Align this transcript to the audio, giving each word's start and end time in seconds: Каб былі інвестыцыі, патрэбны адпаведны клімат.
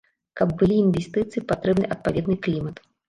Каб 0.39 0.53
былі 0.61 0.75
інвестыцыі, 0.85 1.43
патрэбны 1.51 1.85
адпаведны 1.97 2.39
клімат. 2.49 2.75